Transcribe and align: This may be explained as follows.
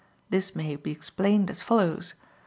This 0.31 0.55
may 0.55 0.75
be 0.77 0.89
explained 0.89 1.51
as 1.51 1.61
follows. 1.61 2.15